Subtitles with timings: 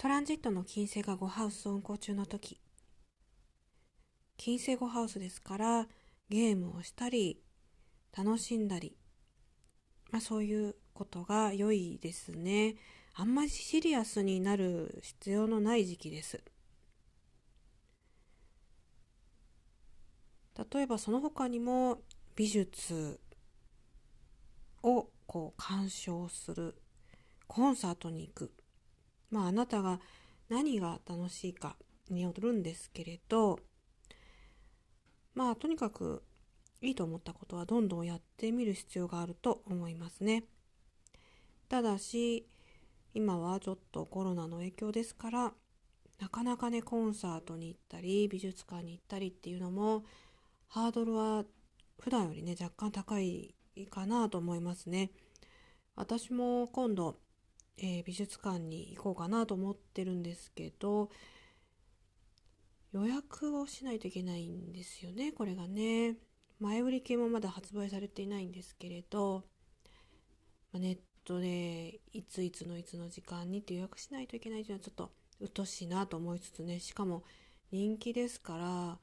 [0.00, 2.58] トランジットの金星が5ハウス運行中の時
[4.38, 5.86] 金星5ハウスですから
[6.30, 7.42] ゲームをしたり
[8.16, 8.96] 楽しんだり、
[10.10, 12.76] まあ、そういうことが良いですね。
[13.12, 16.42] あんまりシリアスになる必要のない時期です。
[20.72, 21.98] 例えばその他にも
[22.36, 23.20] 美術
[24.82, 26.74] をこう鑑賞する
[27.46, 28.59] コンサートに行く。
[29.30, 30.00] まああなたが
[30.48, 31.76] 何が楽しいか
[32.08, 33.60] によるんですけれど
[35.34, 36.22] まあとにかく
[36.80, 40.44] いいと思ったことはどんどんやってみる必要があると思いますね。
[41.68, 42.48] ただし
[43.14, 45.52] 今はちょっとコロナの影響ですから
[46.20, 50.04] なかなかねコンサートに行ったり美術館に行ったりっていうのも
[50.68, 51.44] ハードルは
[52.00, 53.54] 普段よりね若干高い
[53.90, 55.10] かなと思いますね。
[55.96, 57.18] 私も今度、
[57.78, 61.10] えー、美術館に行こうかなと思ってるんですけど
[62.92, 66.16] 予約をしないといけないんですよねこれがね。
[66.60, 69.44] 前売り券もまだ発売されていないんですけれど、
[70.72, 75.10] まあ、ネットでいついつのいつの時間にって予約しないといけないというのはちょっと
[75.40, 77.24] うっとしいなと思いつつねしかも
[77.72, 78.98] 人気ですから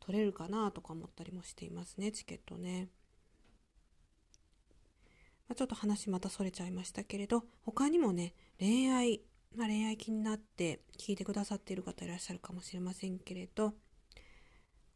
[0.00, 2.88] 取れるかなとか思ったりもしていますねチケットね。
[5.54, 9.20] ちょっと話またそれちゃいましたけれど他にもね恋愛、
[9.56, 13.74] まあ、恋愛気になって聞いてくださっている方いらっしゃるかもしれませんけれど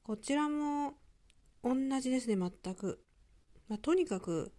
[0.03, 0.95] こちらも
[1.65, 3.01] 同じですね全く、
[3.69, 4.53] まあ、とにかく、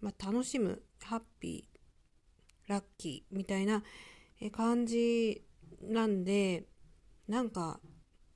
[0.00, 3.82] まあ、楽しむハッピーラッキーみたいな
[4.50, 5.44] 感じ
[5.82, 6.64] なんで
[7.28, 7.80] なんか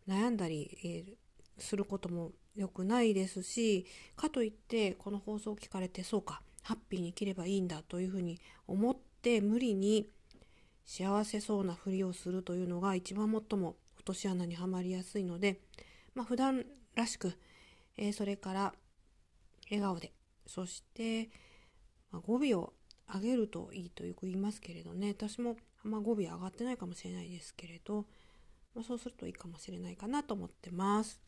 [0.09, 3.87] 悩んだり、えー、することも良くないですし
[4.17, 10.09] かといってこの放送を聞かれてそうかハッピーに生きればいいんだというふうに思って無理に
[10.85, 15.61] 幸せそうなふりをするというのが一番最も落とし穴にはまりやすいので、
[16.17, 16.65] まあ、普段
[16.97, 17.35] らしく、
[17.97, 18.75] えー、それから
[19.71, 20.13] 笑顔で
[20.45, 21.29] そして、
[22.11, 22.73] まあ、語尾を
[23.15, 28.07] 上げるといいとよく言いますけれどね私もあんま語尾上がってないかもしれないですけれど、
[28.75, 31.21] まあ、そうするといいかもしれないかなと思ってます。